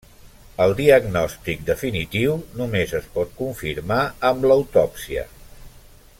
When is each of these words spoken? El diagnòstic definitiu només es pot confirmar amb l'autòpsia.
El 0.63 0.71
diagnòstic 0.77 1.61
definitiu 1.67 2.39
només 2.61 2.95
es 3.01 3.05
pot 3.19 3.37
confirmar 3.43 4.01
amb 4.31 4.49
l'autòpsia. 4.51 5.29